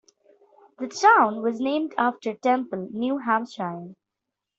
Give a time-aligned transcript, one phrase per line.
[0.79, 3.93] The town was named after Temple, New Hampshire.